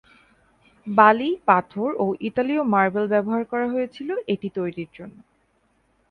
বালি 0.87 1.29
পাথর 1.47 1.89
ও 1.95 2.15
ইতালীয় 2.27 2.63
মার্বেল 2.73 3.05
ব্যবহার 3.13 3.43
করা 3.51 3.67
হয়েছিল 3.73 4.09
এটি 4.33 4.47
তৈরির 4.57 4.89
জন্য। 4.93 5.17